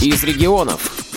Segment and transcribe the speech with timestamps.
[0.00, 1.08] из регионов.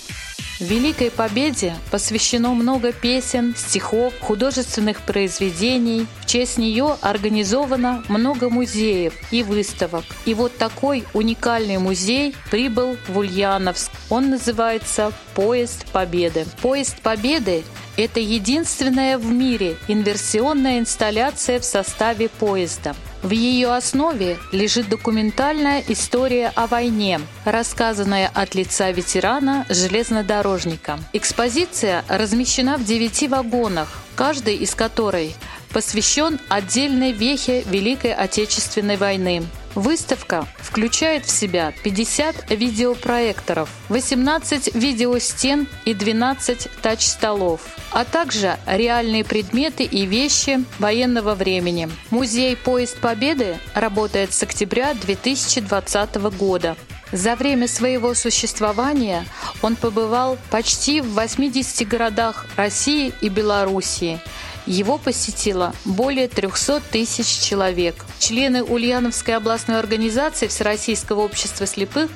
[0.59, 6.05] Великой Победе посвящено много песен, стихов, художественных произведений.
[6.21, 10.03] В честь нее организовано много музеев и выставок.
[10.25, 13.91] И вот такой уникальный музей прибыл в Ульяновск.
[14.09, 16.45] Он называется «Поезд Победы».
[16.61, 17.63] «Поезд Победы»
[17.97, 22.95] Это единственная в мире инверсионная инсталляция в составе поезда.
[23.23, 30.97] В ее основе лежит документальная история о войне, рассказанная от лица ветерана железнодорожника.
[31.13, 35.33] Экспозиция размещена в девяти вагонах, каждый из которых
[35.71, 39.43] посвящен отдельной вехе Великой Отечественной войны.
[39.75, 49.83] Выставка включает в себя 50 видеопроекторов, 18 видеостен и 12 тач-столов, а также реальные предметы
[49.83, 51.89] и вещи военного времени.
[52.09, 56.75] Музей «Поезд Победы» работает с октября 2020 года.
[57.11, 59.25] За время своего существования
[59.61, 64.19] он побывал почти в 80 городах России и Белоруссии–
[64.65, 68.05] его посетило более 300 тысяч человек.
[68.19, 72.09] Члены Ульяновской областной организации Всероссийского общества слепых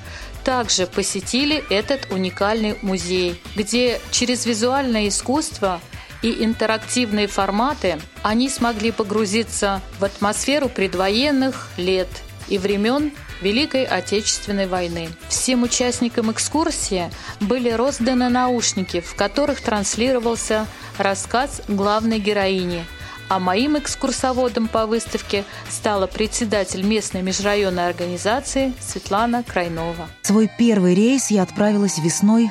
[0.43, 5.81] также посетили этот уникальный музей, где через визуальное искусство
[6.21, 12.09] и интерактивные форматы они смогли погрузиться в атмосферу предвоенных лет
[12.47, 13.11] и времен
[13.45, 15.07] Великой Отечественной войны.
[15.29, 20.65] Всем участникам экскурсии были розданы наушники, в которых транслировался
[20.97, 22.83] рассказ главной героини.
[23.29, 30.09] А моим экскурсоводом по выставке стала председатель местной межрайонной организации Светлана Крайнова.
[30.23, 32.49] Свой первый рейс я отправилась весной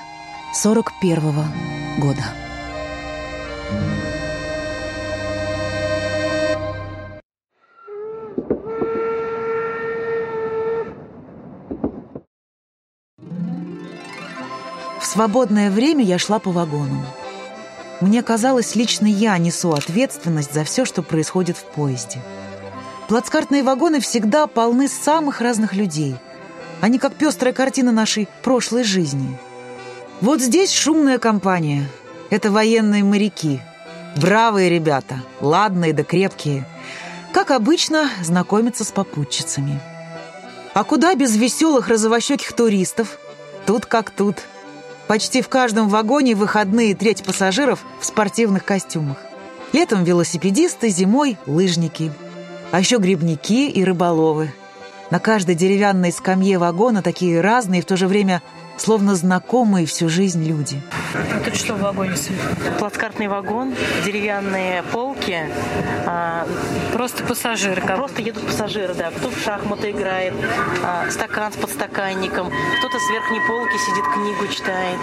[0.53, 1.19] 41
[1.99, 2.44] -го
[15.05, 15.13] года.
[15.13, 17.05] свободное время я шла по вагону.
[18.01, 22.21] Мне казалось, лично я несу ответственность за все, что происходит в поезде.
[23.09, 26.17] Плацкартные вагоны всегда полны самых разных людей.
[26.81, 29.39] Они как пестрая картина нашей прошлой жизни.
[30.21, 31.89] Вот здесь шумная компания.
[32.31, 33.61] Это военные моряки.
[34.17, 36.67] Бравые ребята, ладные да крепкие.
[37.33, 39.81] Как обычно, знакомятся с попутчицами.
[40.73, 43.19] А куда без веселых розовощеких туристов?
[43.67, 44.37] Тут как тут–
[45.07, 49.19] Почти в каждом вагоне выходные треть пассажиров в спортивных костюмах.
[49.73, 52.13] Летом велосипедисты, зимой лыжники.
[52.71, 54.53] А еще грибники и рыболовы.
[55.11, 58.43] На каждой деревянной скамье вагона такие разные в то же время
[58.79, 60.81] словно знакомые всю жизнь люди.
[61.15, 62.15] А тут что в вагоне?
[62.79, 65.39] Плацкартный вагон, деревянные полки.
[66.07, 66.47] А,
[66.93, 67.81] просто пассажиры.
[67.81, 67.97] Как...
[67.97, 69.11] Просто едут пассажиры, да.
[69.11, 70.35] Кто в шахматы играет,
[70.83, 74.99] а, стакан с подстаканником, кто-то с верхней полки сидит, книгу читает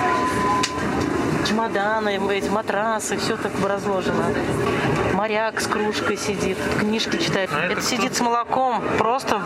[1.47, 4.25] чемоданы, эти матрасы, все так бы разложено.
[5.13, 7.49] Моряк с кружкой сидит, книжки читает.
[7.53, 9.41] А это, это сидит с молоком, просто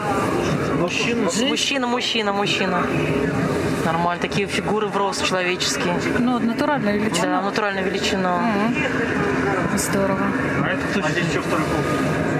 [0.79, 1.29] мужчина.
[1.47, 2.85] Мужчина, мужчина, мужчина.
[3.85, 5.93] Нормально, такие фигуры в рост человеческие.
[6.17, 7.39] Ну, натуральная величина.
[7.39, 8.37] Да, натуральная величина.
[8.37, 9.77] Угу.
[9.77, 10.25] Здорово.
[10.63, 11.51] А это точно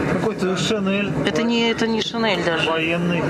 [0.09, 1.11] а Какой-то Шанель.
[1.25, 2.67] Это не, это не Шанель даже.
[2.69, 3.21] Военный.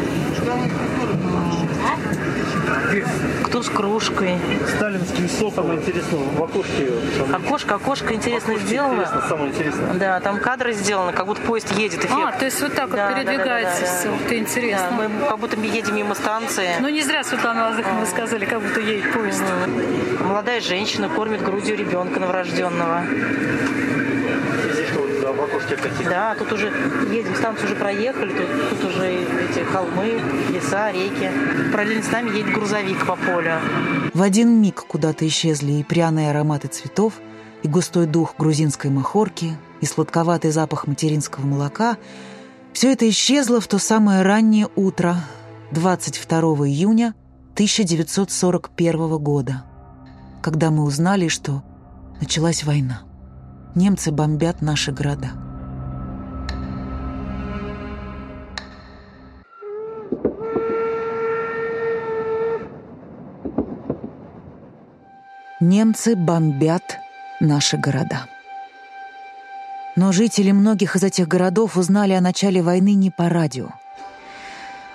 [3.45, 4.37] Кто с кружкой?
[4.75, 5.55] Сталинский сок.
[5.55, 6.91] Самое интересное в окошке.
[7.33, 8.93] Окошко, окошко интересно окошко сделано.
[9.01, 9.93] Интересно, самое интересное.
[9.93, 11.99] Да, там кадры сделаны, как будто поезд едет.
[11.99, 12.13] Эффект.
[12.13, 14.09] А, то есть вот так вот да, передвигается да, да, да, все.
[14.09, 14.25] Да.
[14.25, 14.87] Это интересно.
[14.89, 16.69] Да, мы как будто едем мимо станции.
[16.79, 19.43] Ну не зря Светлана вы сказали, как будто едет поезд.
[20.21, 23.03] Молодая женщина кормит грудью ребенка новорожденного
[25.45, 26.09] в окошке катили.
[26.09, 26.71] Да, тут уже
[27.11, 31.31] едем, станцию уже проехали, тут, тут уже эти холмы, леса, реки.
[31.71, 33.59] Параллельно с нами едет грузовик по полю.
[34.13, 37.13] В один миг куда-то исчезли и пряные ароматы цветов,
[37.63, 41.97] и густой дух грузинской махорки, и сладковатый запах материнского молока.
[42.73, 45.15] Все это исчезло в то самое раннее утро,
[45.71, 47.13] 22 июня
[47.53, 49.63] 1941 года,
[50.41, 51.63] когда мы узнали, что
[52.19, 53.03] началась война
[53.75, 55.31] немцы бомбят наши города.
[65.59, 66.97] Немцы бомбят
[67.39, 68.27] наши города.
[69.95, 73.69] Но жители многих из этих городов узнали о начале войны не по радио.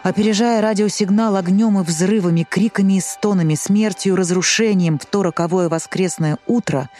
[0.03, 6.89] Опережая радиосигнал огнем и взрывами, криками и стонами, смертью разрушением в то роковое воскресное утро—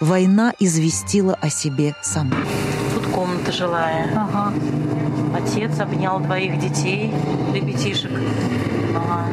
[0.00, 2.36] война известила о себе сама.
[2.94, 4.08] Тут комната жилая.
[4.14, 4.52] Ага.
[5.34, 7.12] Отец обнял двоих детей,
[7.54, 8.10] ребятишек.
[8.94, 9.24] Ага.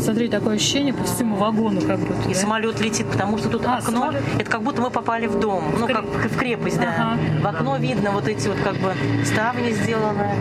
[0.00, 2.28] Смотри, такое ощущение по всему вагону как будто.
[2.28, 2.40] И да?
[2.40, 4.22] самолет летит, потому что тут А, окно, самолет.
[4.38, 6.88] это как будто мы попали в дом, ну кре- как в крепость, да.
[7.12, 7.18] Ага.
[7.40, 8.92] В окно видно вот эти вот как бы
[9.24, 10.34] ставни сделаны,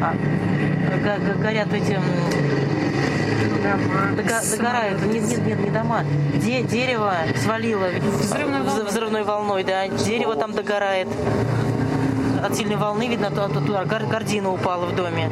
[0.00, 1.98] а, го- го- горят эти...
[3.48, 6.04] дога- Догорают, нет, нет, нет, не дома.
[6.34, 7.88] Де- дерево свалило
[8.20, 8.84] Взрывной вз- волной.
[8.86, 9.88] взрывной волной, да.
[9.88, 11.08] Дерево там догорает.
[12.44, 15.30] От сильной волны видно, туда гор- гордина упала в доме.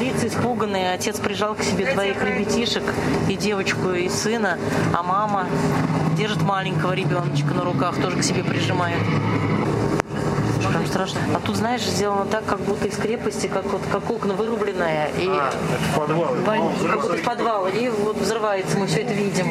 [0.00, 0.92] Лица испуганные.
[0.92, 2.82] Отец прижал к себе двоих ребятишек,
[3.28, 4.58] и девочку, и сына,
[4.92, 5.46] а мама
[6.16, 8.98] держит маленького ребеночка на руках, тоже к себе прижимает.
[10.68, 11.20] Прям страшно.
[11.34, 15.24] А тут, знаешь, сделано так, как будто из крепости, как вот как окна вырубленное, и
[15.24, 15.52] Это
[15.96, 16.36] подвал.
[16.86, 19.46] как будто из подвала, и вот взрывается, мы все это видим.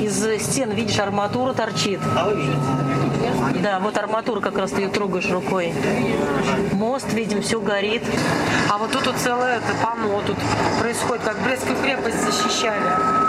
[0.00, 2.00] Из стен, видишь, арматура торчит.
[3.62, 5.72] Да, вот арматура, как раз ты ее трогаешь рукой.
[6.72, 8.02] Мост, видим, все горит.
[8.70, 10.36] А вот тут вот целое это панно тут
[10.80, 13.25] происходит, как Брестскую крепость защищали.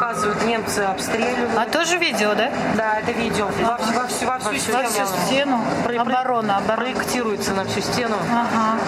[0.00, 1.56] Показывают, немцы обстреливают.
[1.56, 2.52] А тоже видео, да?
[2.76, 3.46] Да, это видео.
[3.46, 4.82] Во, всю- во всю, во всю Во всю стену.
[4.82, 5.64] Во всю стену.
[5.84, 6.76] Про- Оборона, оборона.
[6.76, 8.14] Проектируется на всю стену.
[8.30, 8.78] Ага.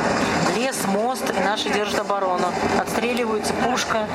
[0.54, 2.48] Лес, мост, и наши держат оборону.
[2.78, 4.06] Отстреливаются, пушка.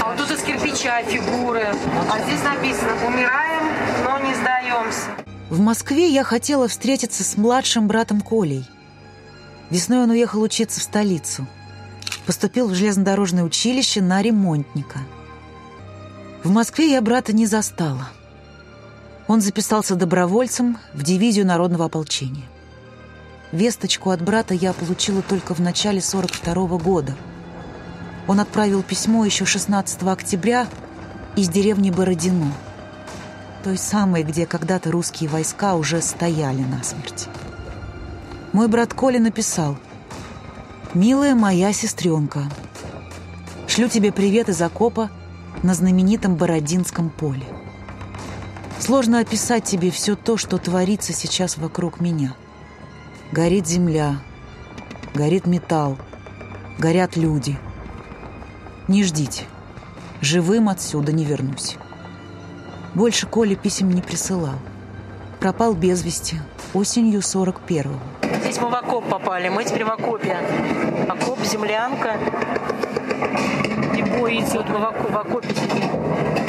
[0.00, 1.66] А вот тут из кирпича фигуры.
[2.12, 3.62] А здесь написано «Умираем,
[4.04, 5.08] но не сдаемся».
[5.48, 8.64] В Москве я хотела встретиться с младшим братом Колей.
[9.70, 11.44] Весной он уехал учиться в столицу.
[12.24, 15.00] Поступил в железнодорожное училище на ремонтника.
[16.42, 18.08] В Москве я брата не застала.
[19.28, 22.44] Он записался добровольцем в дивизию народного ополчения.
[23.52, 27.14] Весточку от брата я получила только в начале 42 года.
[28.26, 30.66] Он отправил письмо еще 16 октября
[31.36, 32.52] из деревни Бородино
[33.62, 37.28] той самой, где когда-то русские войска уже стояли насмерть.
[38.52, 39.76] Мой брат Коля написал
[40.94, 42.44] «Милая моя сестренка,
[43.68, 45.10] шлю тебе привет из окопа
[45.62, 47.44] на знаменитом Бородинском поле.
[48.78, 52.34] Сложно описать тебе все то, что творится сейчас вокруг меня.
[53.32, 54.16] Горит земля,
[55.14, 55.98] горит металл,
[56.78, 57.58] горят люди.
[58.88, 59.44] Не ждите,
[60.20, 61.76] живым отсюда не вернусь».
[62.94, 64.56] Больше Коля писем не присылал.
[65.38, 66.40] Пропал без вести
[66.74, 67.94] осенью 41-го.
[68.42, 70.36] Здесь мы в окоп попали, мы теперь в окопе.
[71.08, 72.16] Окоп, землянка.
[74.18, 74.68] Бой идет.
[74.68, 75.48] В, око- в окопе.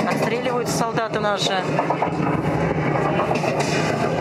[0.10, 1.54] Отстреливаются солдаты наши.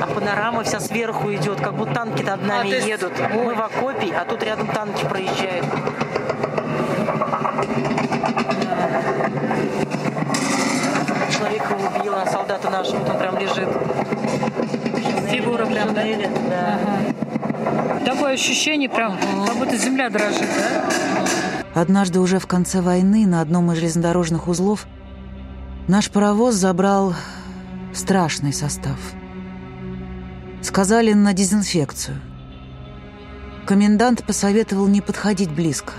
[0.00, 3.12] А панорама вся сверху идет, как будто танки над нами то есть- едут.
[3.32, 5.66] Мы в окопе, а тут рядом танки проезжают.
[11.32, 13.68] Человека убило, солдата нашего, вот он прям лежит.
[15.30, 16.02] Фигура прям, да?
[16.50, 16.78] Да.
[18.04, 19.16] Такое ощущение прям,
[19.46, 21.19] как будто земля дрожит, да?
[21.74, 24.86] Однажды уже в конце войны на одном из железнодорожных узлов
[25.86, 27.14] наш паровоз забрал
[27.94, 28.98] страшный состав.
[30.62, 32.20] Сказали на дезинфекцию.
[33.66, 35.92] Комендант посоветовал не подходить близко.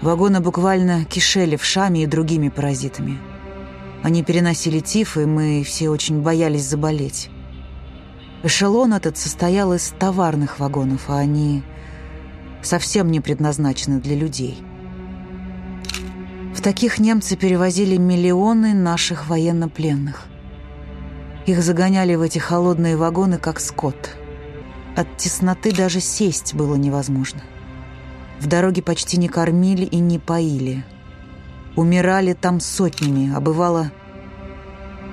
[0.00, 3.18] Вагоны буквально кишели вшами и другими паразитами.
[4.02, 7.30] Они переносили тиф, и мы все очень боялись заболеть.
[8.42, 11.62] Эшелон этот состоял из товарных вагонов, а они
[12.62, 14.62] совсем не предназначены для людей.
[16.54, 20.26] В таких немцы перевозили миллионы наших военнопленных.
[21.46, 24.16] Их загоняли в эти холодные вагоны, как скот.
[24.94, 27.42] От тесноты даже сесть было невозможно.
[28.38, 30.84] В дороге почти не кормили и не поили.
[31.74, 33.90] Умирали там сотнями, а бывало...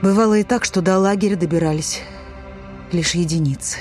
[0.01, 2.01] Бывало и так, что до лагеря добирались
[2.91, 3.79] лишь единицы.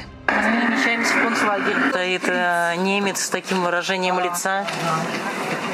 [1.39, 1.91] Концлагерь.
[1.91, 4.67] Стоит э, немец с таким выражением лица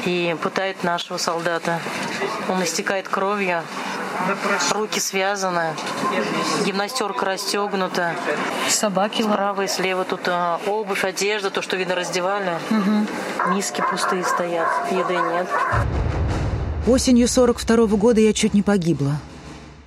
[0.05, 1.79] и пытает нашего солдата.
[2.49, 3.63] Он истекает кровью,
[4.71, 5.73] руки связаны,
[6.65, 8.13] гимнастерка расстегнута.
[8.69, 9.23] Собаки.
[9.23, 12.57] Справа и слева тут э, обувь, одежда, то, что видно, раздевали.
[13.47, 15.47] Миски пустые стоят, еды нет.
[16.87, 19.13] Осенью 42 года я чуть не погибла.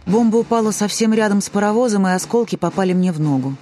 [0.07, 3.55] Бомба упала совсем рядом с паровозом, и осколки попали мне в ногу.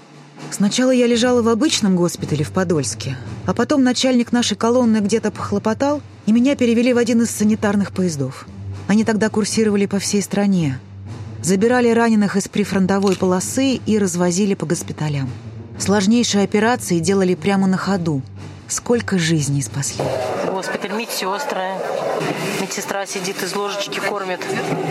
[0.51, 3.17] Сначала я лежала в обычном госпитале в Подольске,
[3.47, 8.47] а потом начальник нашей колонны где-то похлопотал, и меня перевели в один из санитарных поездов.
[8.89, 10.79] Они тогда курсировали по всей стране.
[11.43, 15.29] Забирали раненых из прифронтовой полосы и развозили по госпиталям.
[15.79, 18.23] Сложнейшие операции делали прямо на ходу.
[18.69, 20.05] Сколько жизней спасли.
[20.51, 21.63] Госпиталь, медсестры.
[22.67, 24.41] Медсестра сидит из ложечки, кормит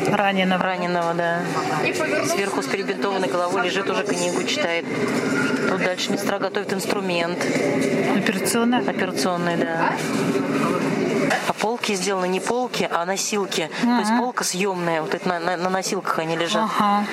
[0.07, 0.63] Раненого.
[0.63, 1.41] раненого, да.
[2.25, 4.85] Сверху с перебинтованной головой лежит, уже книгу читает.
[5.69, 7.37] Тут дальше медсестра готовит инструмент.
[8.17, 8.79] Операционная.
[8.79, 9.91] Операционный, да.
[11.49, 13.69] А полки сделаны не полки, а носилки.
[13.81, 16.63] То есть полка съемная, вот это на, на- на носилках они лежат.
[16.79, 17.05] Ага.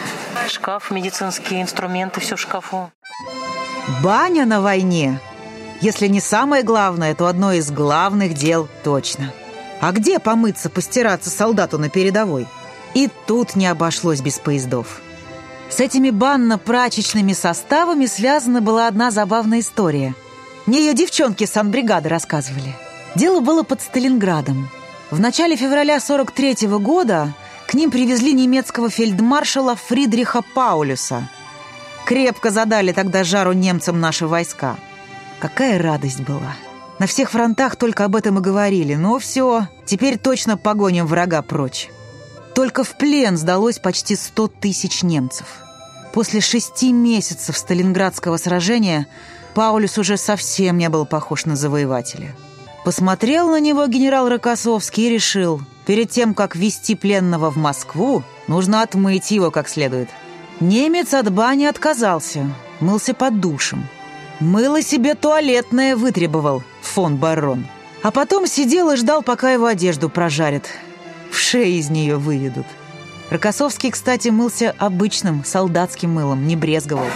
[0.49, 2.92] Шкаф, медицинские инструменты, все в шкафу.
[4.00, 5.19] Баня на войне.
[5.81, 9.33] Если не самое главное, то одно из главных дел точно.
[9.82, 12.46] А где помыться, постираться солдату на передовой?
[12.94, 15.02] И тут не обошлось без поездов.
[15.70, 20.14] С этими банно-прачечными составами связана была одна забавная история.
[20.66, 22.76] Мне ее девчонки с санбригады рассказывали.
[23.16, 24.68] Дело было под Сталинградом.
[25.10, 27.32] В начале февраля 43 -го года
[27.66, 31.28] к ним привезли немецкого фельдмаршала Фридриха Паулюса.
[32.06, 34.76] Крепко задали тогда жару немцам наши войска.
[35.40, 36.54] Какая радость была.
[37.02, 38.94] На всех фронтах только об этом и говорили.
[38.94, 41.90] Ну все, теперь точно погоним врага прочь.
[42.54, 45.49] Только в плен сдалось почти 100 тысяч немцев.
[46.14, 49.09] После шести месяцев Сталинградского сражения
[49.54, 52.37] Паулюс уже совсем не был похож на завоевателя.
[52.85, 58.80] Посмотрел на него генерал Рокоссовский и решил, перед тем, как вести пленного в Москву, нужно
[58.80, 60.09] отмыть его как следует.
[60.61, 63.88] Немец от бани отказался, мылся под душем.
[64.38, 67.66] Мыло себе туалетное вытребовал фон барон.
[68.02, 70.66] А потом сидел и ждал, пока его одежду прожарят.
[71.30, 72.66] В шее из нее выведут.
[73.30, 77.06] Рокоссовский, кстати, мылся обычным солдатским мылом, не брезговал.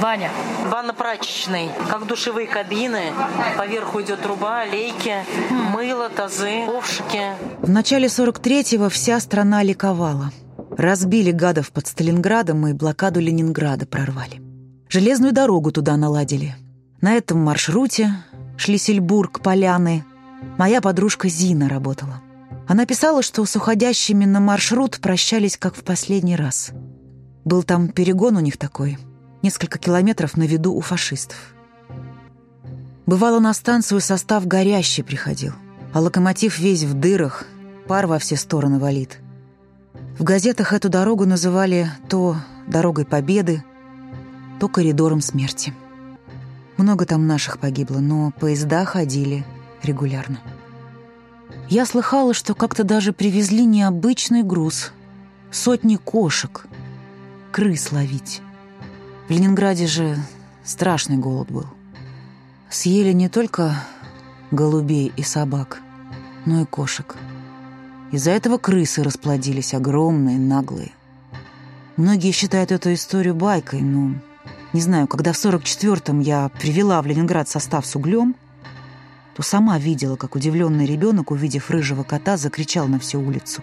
[0.00, 0.30] Ваня,
[0.70, 3.12] Ванно-прачечный, как душевые кабины.
[3.58, 5.16] Поверху идет труба, лейки,
[5.50, 7.22] мыло, тазы, ковшики.
[7.60, 10.30] В начале 43-го вся страна ликовала.
[10.70, 14.40] Разбили гадов под Сталинградом и блокаду Ленинграда прорвали.
[14.88, 16.54] Железную дорогу туда наладили.
[17.00, 18.10] На этом маршруте
[18.58, 20.04] Шлиссельбург, Поляны.
[20.58, 22.20] Моя подружка Зина работала.
[22.66, 26.70] Она писала, что с уходящими на маршрут прощались как в последний раз.
[27.44, 28.98] Был там перегон у них такой.
[29.42, 31.54] Несколько километров на виду у фашистов.
[33.06, 35.54] Бывало, на станцию состав горящий приходил,
[35.94, 37.46] а локомотив весь в дырах,
[37.86, 39.20] пар во все стороны валит.
[40.18, 42.36] В газетах эту дорогу называли то
[42.66, 43.64] «дорогой победы»,
[44.58, 45.72] то «коридором смерти».
[46.78, 49.44] Много там наших погибло, но поезда ходили
[49.82, 50.38] регулярно.
[51.68, 54.92] Я слыхала, что как-то даже привезли необычный груз.
[55.50, 56.66] Сотни кошек.
[57.50, 58.42] Крыс ловить.
[59.26, 60.16] В Ленинграде же
[60.64, 61.66] страшный голод был.
[62.70, 63.74] Съели не только
[64.52, 65.80] голубей и собак,
[66.46, 67.16] но и кошек.
[68.12, 70.92] Из-за этого крысы расплодились огромные, наглые.
[71.96, 74.14] Многие считают эту историю байкой, но...
[74.78, 78.36] Не знаю, когда в 44-м я привела в Ленинград состав с углем,
[79.34, 83.62] то сама видела, как удивленный ребенок, увидев рыжего кота, закричал на всю улицу.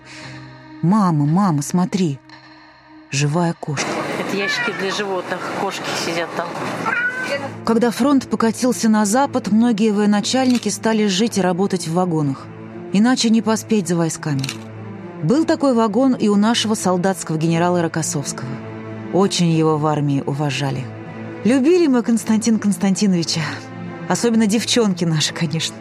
[0.81, 2.19] «Мама, мама, смотри!
[3.11, 3.87] Живая кошка!»
[4.19, 6.49] Это ящики для животных, кошки сидят там.
[7.63, 12.45] Когда фронт покатился на запад, многие военачальники стали жить и работать в вагонах.
[12.91, 14.43] Иначе не поспеть за войсками.
[15.23, 18.49] Был такой вагон и у нашего солдатского генерала Рокоссовского.
[19.13, 20.83] Очень его в армии уважали.
[21.45, 23.41] Любили мы Константина Константиновича.
[24.09, 25.75] Особенно девчонки наши, конечно.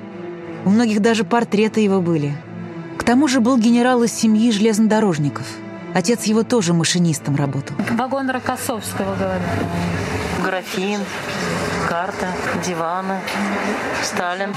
[0.67, 2.37] У многих даже портреты его были.
[2.99, 5.47] К тому же был генерал из семьи железнодорожников.
[5.95, 7.75] Отец его тоже машинистом работал.
[7.93, 9.43] вагон Рокоссовского, говорю.
[10.45, 11.01] Графин,
[11.89, 12.29] карта,
[12.67, 13.21] диваны,
[14.03, 14.53] Сталин.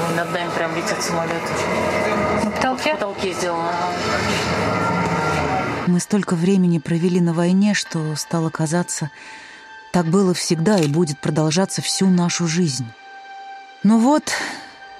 [0.00, 1.42] Вон над нами прям летит самолет.
[2.42, 2.90] На потолке?
[2.90, 3.70] В потолке сделано.
[5.88, 9.10] Мы столько времени провели на войне, что стало казаться,
[9.90, 12.84] так было всегда и будет продолжаться всю нашу жизнь.
[13.82, 14.24] Но вот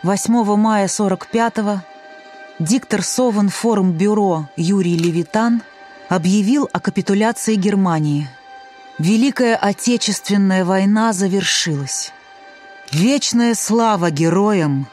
[0.02, 1.82] 8 мая 45-го
[2.58, 5.60] диктор Совинформбюро Юрий Левитан
[6.08, 8.26] объявил о капитуляции Германии.
[8.96, 12.14] Великая Отечественная война завершилась.
[12.92, 14.88] Вечная слава героям,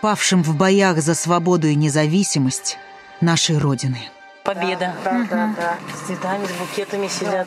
[0.00, 2.78] павшим в боях за свободу и независимость
[3.20, 4.10] нашей Родины.
[4.44, 4.94] Победа.
[5.04, 5.74] Да, да, да.
[5.94, 7.46] С цветами, с букетами сидят.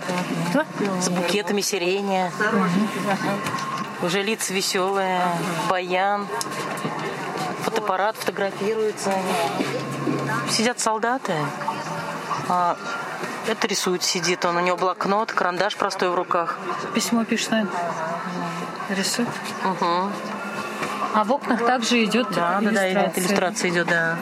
[1.01, 2.31] С букетами сирения.
[4.01, 5.21] Уже лица веселые,
[5.69, 6.27] баян,
[7.63, 9.11] фотоаппарат фотографируется.
[10.49, 11.33] Сидят солдаты,
[12.49, 12.75] а
[13.47, 14.57] это рисует, сидит он.
[14.57, 16.57] У него блокнот, карандаш простой в руках.
[16.93, 17.73] Письмо пишет, наверное.
[18.89, 19.29] Рисует.
[19.63, 20.09] Угу.
[21.15, 23.21] А в окнах также идет Да, да, да, идет, иллюстрация.
[23.23, 24.17] иллюстрация идет, да.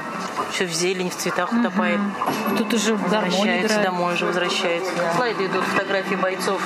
[0.51, 1.99] Все в зелени, в цветах утопает.
[2.57, 4.91] Тут уже Возвращается домой уже, возвращается.
[5.15, 6.61] Слайды идут, фотографии бойцов.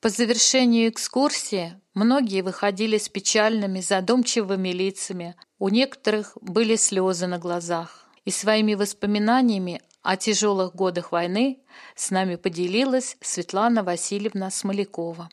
[0.00, 5.34] По завершению экскурсии многие выходили с печальными, задумчивыми лицами.
[5.58, 8.06] У некоторых были слезы на глазах.
[8.24, 11.60] И своими воспоминаниями о тяжелых годах войны
[11.96, 15.30] с нами поделилась Светлана Васильевна Смолякова.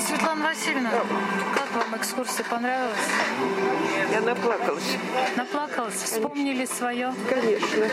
[0.00, 0.90] Светлана Васильевна,
[1.54, 2.96] как вам экскурсия понравилась?
[4.12, 4.96] Я наплакалась,
[5.36, 5.94] Наплакалась?
[5.94, 7.12] Вспомнили свое?
[7.28, 7.86] конечно.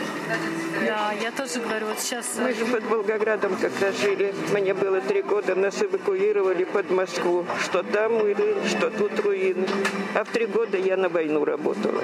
[0.85, 2.25] Да, я тоже говорю, вот сейчас...
[2.37, 4.33] Мы же под Волгоградом когда жили.
[4.51, 7.45] Мне было три года, нас эвакуировали под Москву.
[7.63, 9.67] Что там руины, что тут руины.
[10.15, 12.03] А в три года я на войну работала.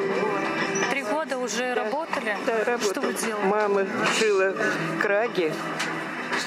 [0.89, 2.35] Три года уже работали?
[2.45, 3.05] Да, Что работала.
[3.05, 3.45] вы делали?
[3.45, 3.85] Мама
[4.17, 4.55] шила
[5.01, 5.51] краги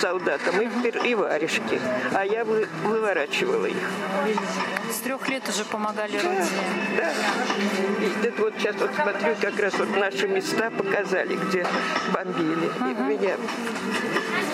[0.02, 1.80] солдатам и, пер- и варежки.
[2.12, 3.76] А я вы- выворачивала их.
[5.04, 6.46] Трех лет уже помогали родине.
[6.96, 7.10] Да.
[8.26, 11.66] И вот сейчас вот смотрю, как раз вот наши места показали, где
[12.12, 12.66] бомбили.
[12.66, 13.36] И у меня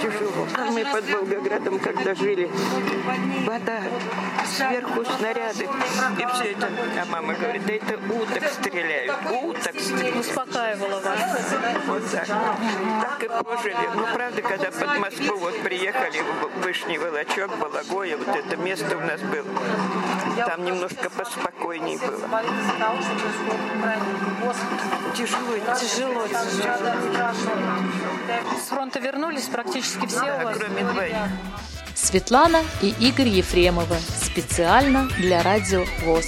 [0.00, 0.46] тяжело.
[0.54, 2.50] А Мы под Волгоградом, когда жили,
[3.46, 3.82] вода,
[4.46, 5.64] сверху снаряды.
[6.18, 6.68] И все это.
[7.00, 10.16] А мама говорит, да это уток стреляют, уток стреляют.
[10.16, 11.18] Успокаивала вас.
[11.86, 12.26] Вот так.
[12.26, 13.76] Так и прожили.
[13.94, 16.22] Ну, правда, когда под Москву вот приехали,
[16.62, 19.44] Вышний Волочок, Балагоя, вот это место у нас было,
[20.46, 22.18] там немножко поспокойнее было.
[25.16, 25.56] Тяжело.
[25.74, 26.90] Тяжело, тяжело.
[28.62, 30.56] С фронта вернулись практически все у А вас?
[30.58, 31.16] кроме двоих.
[31.94, 33.96] Светлана и Игорь Ефремовы.
[34.22, 36.26] Специально для Радио ВОЗ.